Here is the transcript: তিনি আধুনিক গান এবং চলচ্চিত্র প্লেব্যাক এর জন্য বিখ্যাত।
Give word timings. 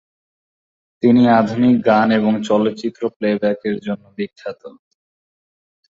তিনি 1.03 1.21
আধুনিক 1.39 1.75
গান 1.85 2.07
এবং 2.19 2.33
চলচ্চিত্র 2.49 3.01
প্লেব্যাক 3.17 3.59
এর 3.65 3.77
জন্য 3.87 4.03
বিখ্যাত। 4.17 4.61